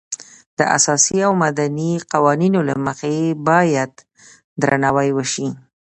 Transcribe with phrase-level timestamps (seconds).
[0.57, 3.15] د اساسي او مدني قوانینو له مخې
[3.49, 3.91] باید
[4.61, 5.49] درناوی وشي.